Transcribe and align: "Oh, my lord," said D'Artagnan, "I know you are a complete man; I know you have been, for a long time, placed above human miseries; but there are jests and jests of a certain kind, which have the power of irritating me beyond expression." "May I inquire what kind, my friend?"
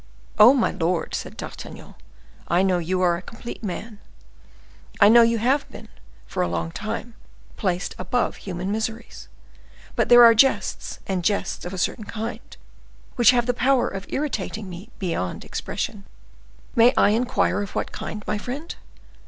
"Oh, 0.39 0.55
my 0.55 0.71
lord," 0.71 1.13
said 1.13 1.37
D'Artagnan, 1.37 1.93
"I 2.47 2.63
know 2.63 2.79
you 2.79 3.01
are 3.01 3.17
a 3.17 3.21
complete 3.21 3.63
man; 3.63 3.99
I 4.99 5.09
know 5.09 5.21
you 5.21 5.37
have 5.37 5.69
been, 5.69 5.89
for 6.25 6.41
a 6.41 6.47
long 6.47 6.71
time, 6.71 7.13
placed 7.55 7.93
above 7.99 8.37
human 8.37 8.71
miseries; 8.71 9.29
but 9.95 10.09
there 10.09 10.23
are 10.23 10.33
jests 10.33 10.97
and 11.05 11.23
jests 11.23 11.65
of 11.65 11.71
a 11.71 11.77
certain 11.77 12.05
kind, 12.05 12.57
which 13.15 13.29
have 13.29 13.45
the 13.45 13.53
power 13.53 13.87
of 13.87 14.07
irritating 14.09 14.67
me 14.67 14.89
beyond 14.97 15.45
expression." 15.45 16.05
"May 16.75 16.95
I 16.97 17.09
inquire 17.11 17.63
what 17.67 17.91
kind, 17.91 18.23
my 18.25 18.39
friend?" 18.39 18.73